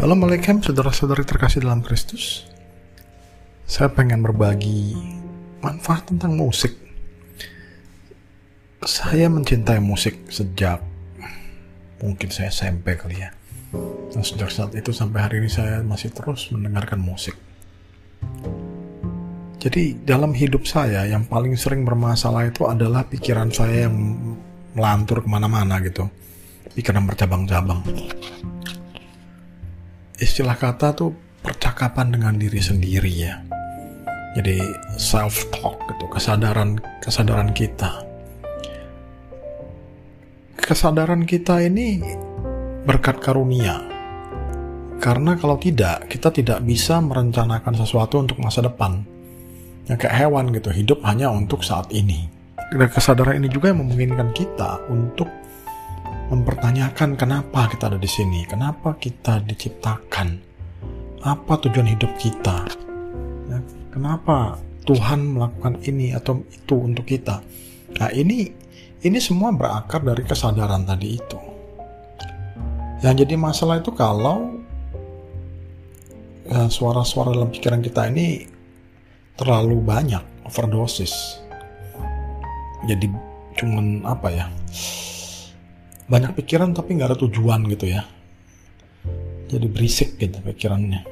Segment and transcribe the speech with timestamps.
[0.00, 2.48] Shalom Alaikum saudara-saudari terkasih dalam Kristus.
[3.68, 4.96] Saya pengen berbagi
[5.60, 6.72] manfaat tentang musik.
[8.80, 10.80] Saya mencintai musik sejak
[12.00, 13.28] mungkin saya SMP kali ya.
[14.08, 17.36] Dan sejak saat itu sampai hari ini saya masih terus mendengarkan musik.
[19.60, 24.16] Jadi dalam hidup saya yang paling sering bermasalah itu adalah pikiran saya yang
[24.72, 26.08] melantur ke mana-mana gitu.
[26.72, 27.84] Pikiran bercabang-cabang
[30.20, 31.10] istilah kata tuh
[31.40, 33.40] percakapan dengan diri sendiri ya.
[34.36, 34.62] Jadi
[34.94, 38.06] self talk gitu, kesadaran kesadaran kita.
[40.60, 41.98] Kesadaran kita ini
[42.86, 43.82] berkat karunia.
[45.00, 49.02] Karena kalau tidak, kita tidak bisa merencanakan sesuatu untuk masa depan.
[49.88, 52.28] Ya kayak hewan gitu, hidup hanya untuk saat ini.
[52.70, 55.26] Dan kesadaran ini juga yang memungkinkan kita untuk
[56.30, 60.38] mempertanyakan kenapa kita ada di sini, kenapa kita diciptakan,
[61.26, 62.70] apa tujuan hidup kita,
[63.50, 63.58] ya,
[63.90, 64.54] kenapa
[64.86, 67.42] Tuhan melakukan ini atau itu untuk kita.
[67.98, 68.46] Nah ini
[69.02, 71.38] ini semua berakar dari kesadaran tadi itu.
[73.02, 74.60] Yang jadi masalah itu kalau
[76.46, 78.46] ya, suara-suara dalam pikiran kita ini
[79.34, 81.42] terlalu banyak, overdosis.
[82.86, 83.10] Jadi
[83.58, 84.46] cuman apa ya?
[86.10, 88.02] Banyak pikiran tapi nggak ada tujuan gitu ya.
[89.46, 91.06] Jadi berisik gitu pikirannya.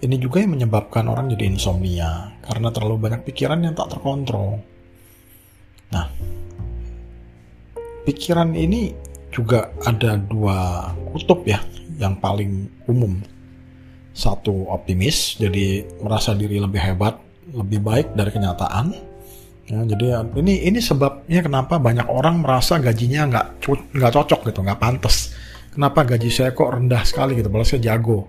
[0.00, 4.56] Ini juga yang menyebabkan orang jadi insomnia karena terlalu banyak pikiran yang tak terkontrol.
[5.92, 6.08] Nah
[8.08, 8.96] pikiran ini
[9.28, 11.60] juga ada dua kutub ya
[12.00, 13.20] yang paling umum.
[14.16, 17.20] Satu optimis jadi merasa diri lebih hebat
[17.52, 19.13] lebih baik dari kenyataan
[19.64, 23.46] Ya, jadi ya, ini ini sebabnya kenapa banyak orang merasa gajinya nggak
[23.96, 25.32] nggak cocok gitu, nggak pantas.
[25.72, 28.28] Kenapa gaji saya kok rendah sekali gitu, padahal jago.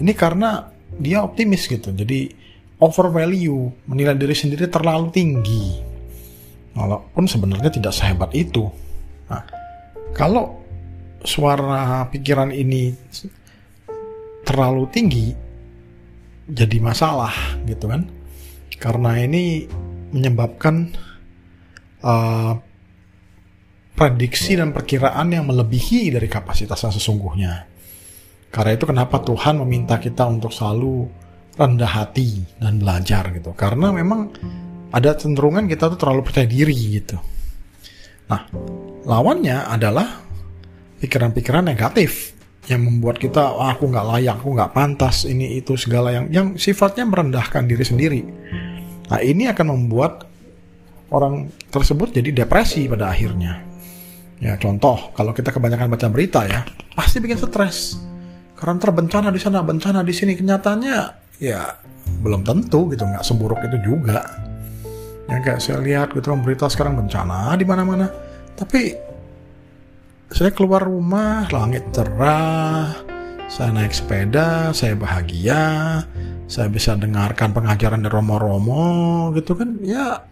[0.00, 2.32] Ini karena dia optimis gitu, jadi
[2.80, 5.64] over value, menilai diri sendiri terlalu tinggi.
[6.72, 8.64] Walaupun sebenarnya tidak sehebat itu.
[9.28, 9.44] Nah,
[10.16, 10.64] kalau
[11.20, 12.96] suara pikiran ini
[14.48, 15.36] terlalu tinggi,
[16.48, 18.08] jadi masalah gitu kan?
[18.80, 19.68] Karena ini
[20.10, 20.94] menyebabkan
[22.04, 22.54] uh,
[23.94, 27.68] prediksi dan perkiraan yang melebihi dari kapasitas yang sesungguhnya.
[28.50, 31.06] Karena itu kenapa Tuhan meminta kita untuk selalu
[31.54, 33.54] rendah hati dan belajar gitu.
[33.54, 34.32] Karena memang
[34.90, 37.20] ada cenderungan kita tuh terlalu percaya diri gitu.
[38.30, 38.46] Nah,
[39.06, 40.22] lawannya adalah
[41.02, 42.34] pikiran-pikiran negatif
[42.70, 46.46] yang membuat kita oh, aku nggak layak, aku nggak pantas, ini itu segala yang yang
[46.54, 48.20] sifatnya merendahkan diri sendiri.
[49.10, 50.24] Nah ini akan membuat
[51.10, 53.66] orang tersebut jadi depresi pada akhirnya.
[54.40, 56.64] Ya contoh, kalau kita kebanyakan baca berita ya,
[56.96, 58.00] pasti bikin stres.
[58.56, 60.32] Karena terbencana di sana, bencana di sini.
[60.38, 60.96] Kenyataannya
[61.42, 61.76] ya
[62.24, 64.24] belum tentu gitu, nggak seburuk itu juga.
[65.28, 68.08] Ya kayak saya lihat gitu berita sekarang bencana di mana-mana.
[68.56, 68.96] Tapi
[70.30, 73.09] saya keluar rumah, langit cerah,
[73.50, 75.62] saya naik sepeda, saya bahagia,
[76.46, 79.74] saya bisa dengarkan pengajaran dari Romo-Romo gitu kan.
[79.82, 80.22] Ya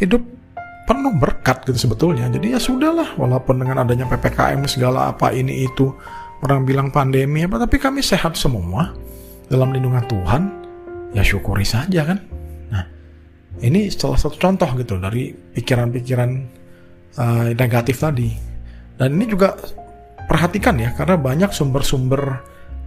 [0.00, 0.24] hidup
[0.88, 2.32] penuh berkat gitu sebetulnya.
[2.32, 5.92] Jadi ya sudahlah walaupun dengan adanya PPKM segala apa ini itu
[6.40, 8.96] orang bilang pandemi apa tapi kami sehat semua
[9.52, 10.42] dalam lindungan Tuhan.
[11.12, 12.18] Ya syukuri saja kan.
[12.72, 12.88] Nah
[13.60, 16.30] ini salah satu contoh gitu dari pikiran-pikiran
[17.20, 18.32] uh, negatif tadi.
[18.96, 19.52] Dan ini juga
[20.30, 22.22] perhatikan ya karena banyak sumber-sumber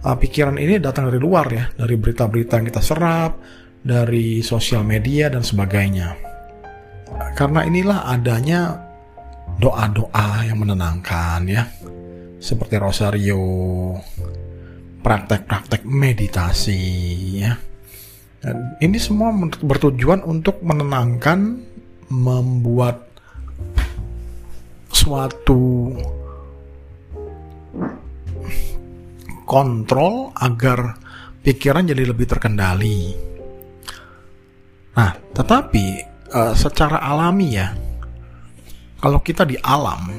[0.00, 3.36] uh, pikiran ini datang dari luar ya, dari berita-berita yang kita serap,
[3.84, 6.16] dari sosial media dan sebagainya.
[7.36, 8.80] Karena inilah adanya
[9.60, 11.68] doa-doa yang menenangkan ya,
[12.40, 13.44] seperti rosario,
[15.04, 16.80] praktek-praktek meditasi
[17.44, 17.52] ya.
[18.40, 21.60] Dan ini semua bertujuan untuk menenangkan,
[22.08, 23.04] membuat
[24.92, 25.92] suatu
[29.54, 30.98] kontrol agar
[31.38, 33.14] pikiran jadi lebih terkendali.
[34.98, 35.86] Nah, tetapi
[36.34, 37.70] uh, secara alami ya,
[38.98, 40.10] kalau kita di alam,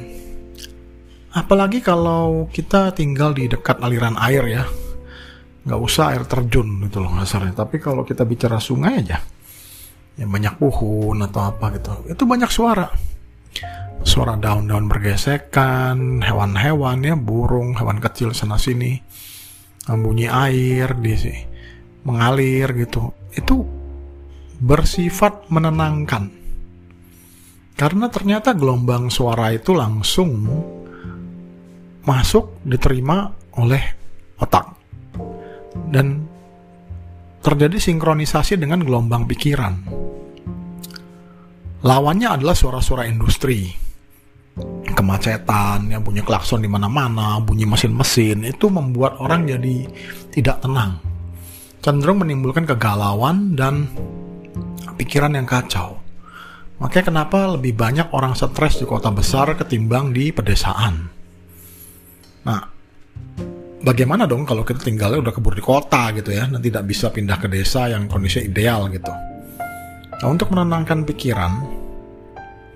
[1.36, 4.64] apalagi kalau kita tinggal di dekat aliran air ya,
[5.68, 7.60] nggak usah air terjun gitu loh kasarnya.
[7.60, 9.20] Tapi kalau kita bicara sungai aja,
[10.16, 12.88] ya banyak pohon atau apa gitu, itu banyak suara.
[14.03, 19.00] Suara daun-daun bergesekan, hewan-hewan ya, burung, hewan kecil sana sini
[19.86, 21.13] bunyi air di
[22.09, 23.62] mengalir gitu itu
[24.57, 26.33] bersifat menenangkan
[27.75, 30.48] karena ternyata gelombang suara itu langsung
[32.07, 33.27] masuk diterima
[33.59, 33.83] oleh
[34.39, 34.80] otak.
[35.91, 36.24] Dan
[37.44, 39.74] terjadi sinkronisasi dengan gelombang pikiran.
[41.83, 43.85] Lawannya adalah suara-suara industri.
[44.95, 49.92] Kemacetan, yang punya klakson di mana-mana, bunyi mesin-mesin, itu membuat orang jadi
[50.31, 51.03] tidak tenang.
[51.83, 53.92] Cenderung menimbulkan kegalauan dan
[54.95, 56.00] pikiran yang kacau.
[56.80, 61.12] Makanya kenapa lebih banyak orang stres di kota besar ketimbang di pedesaan.
[62.48, 62.62] Nah,
[63.83, 67.36] bagaimana dong kalau kita tinggalnya udah kebur di kota gitu ya, dan tidak bisa pindah
[67.36, 69.12] ke desa yang kondisi ideal gitu.
[70.24, 71.51] Nah, untuk menenangkan pikiran,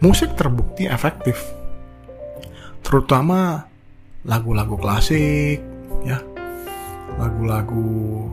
[0.04, 1.59] musik terbukti efektif.
[2.89, 3.69] Terutama
[4.25, 5.62] lagu-lagu klasik,
[6.01, 6.18] ya,
[7.21, 8.25] lagu-lagu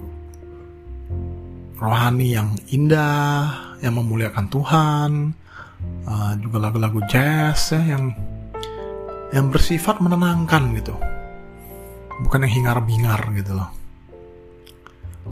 [1.77, 5.11] rohani yang indah, yang memuliakan Tuhan,
[6.09, 8.17] uh, juga lagu-lagu jazz ya, yang
[9.37, 10.97] yang bersifat menenangkan gitu.
[12.25, 13.69] Bukan yang hingar-bingar gitu loh.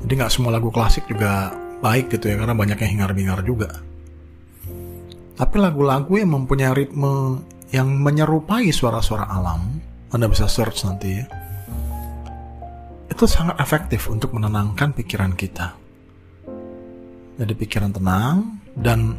[0.05, 1.49] Jadi nggak semua lagu klasik juga
[1.81, 3.73] baik gitu ya karena banyak yang hingar-bingar juga.
[5.35, 7.41] Tapi lagu-lagu yang mempunyai ritme
[7.75, 9.83] yang menyerupai suara-suara alam
[10.15, 11.27] anda bisa search nanti ya.
[13.11, 15.75] Itu sangat efektif untuk menenangkan pikiran kita.
[17.35, 19.19] Jadi pikiran tenang dan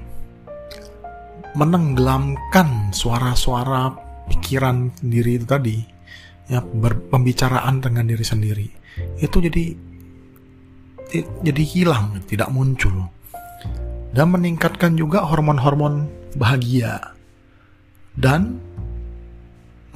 [1.59, 3.91] menenggelamkan suara-suara
[4.31, 5.77] pikiran diri itu tadi
[6.47, 8.67] ya berpembicaraan dengan diri sendiri.
[9.19, 9.75] Itu jadi
[11.43, 13.11] jadi hilang tidak muncul.
[14.15, 16.07] Dan meningkatkan juga hormon-hormon
[16.39, 17.14] bahagia
[18.15, 18.59] dan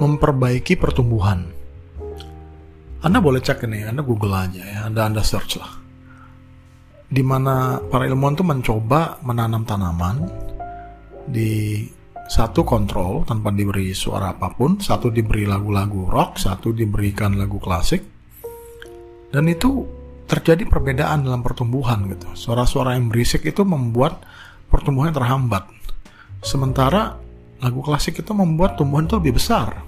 [0.00, 1.48] memperbaiki pertumbuhan
[3.00, 5.80] anda boleh cek ini Anda Google aja ya Anda Anda search lah
[7.10, 10.30] di mana para ilmuwan tuh mencoba menanam tanaman
[11.26, 11.82] di
[12.30, 18.06] satu kontrol tanpa diberi suara apa pun, satu diberi lagu-lagu rock, satu diberikan lagu klasik.
[19.34, 19.82] Dan itu
[20.30, 22.30] terjadi perbedaan dalam pertumbuhan gitu.
[22.38, 24.22] Suara-suara yang berisik itu membuat
[24.70, 25.66] pertumbuhan terhambat.
[26.38, 27.18] Sementara
[27.60, 29.84] lagu klasik itu membuat tumbuhan itu lebih besar.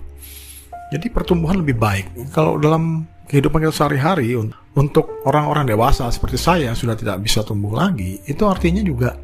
[0.93, 2.33] Jadi pertumbuhan lebih baik.
[2.37, 4.37] Kalau dalam kehidupan kita sehari-hari
[4.77, 9.17] untuk orang-orang dewasa seperti saya yang sudah tidak bisa tumbuh lagi, itu artinya juga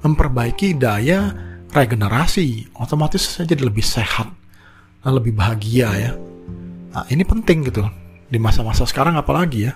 [0.00, 1.28] memperbaiki daya
[1.68, 4.32] regenerasi, otomatis saya jadi lebih sehat
[5.04, 6.12] lebih bahagia ya.
[6.92, 7.84] Nah, ini penting gitu
[8.28, 9.72] di masa-masa sekarang apalagi ya.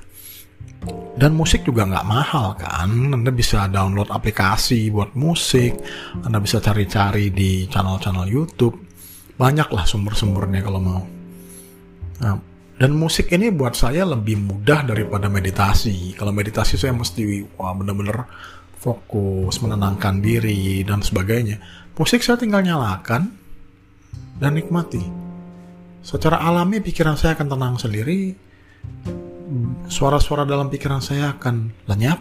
[1.24, 5.72] Dan musik juga nggak mahal kan, Anda bisa download aplikasi buat musik,
[6.20, 8.76] Anda bisa cari-cari di channel-channel YouTube,
[9.40, 11.00] banyaklah sumber-sumbernya kalau mau.
[12.20, 12.36] Nah,
[12.76, 16.12] dan musik ini buat saya lebih mudah daripada meditasi.
[16.12, 18.28] Kalau meditasi saya mesti wah bener-bener
[18.76, 21.56] fokus, menenangkan diri dan sebagainya.
[21.96, 23.32] Musik saya tinggal nyalakan
[24.36, 25.00] dan nikmati.
[26.04, 28.36] Secara alami pikiran saya akan tenang sendiri.
[29.86, 32.18] Suara-suara dalam pikiran saya akan lenyap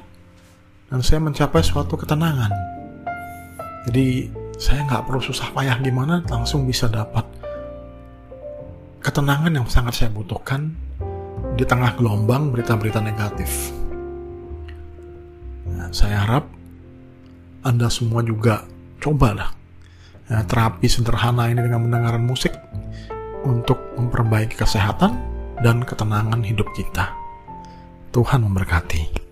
[0.93, 2.53] dan saya mencapai suatu ketenangan.
[3.89, 4.29] Jadi
[4.61, 7.25] saya nggak perlu susah payah gimana, langsung bisa dapat
[9.01, 10.77] ketenangan yang sangat saya butuhkan
[11.57, 13.73] di tengah gelombang berita-berita negatif.
[15.73, 16.45] Nah, saya harap
[17.65, 18.63] Anda semua juga
[19.01, 19.49] cobalah
[20.29, 22.53] ya, terapi sederhana ini dengan mendengarkan musik
[23.43, 25.17] untuk memperbaiki kesehatan
[25.65, 27.22] dan ketenangan hidup kita.
[28.13, 29.22] Tuhan memberkati.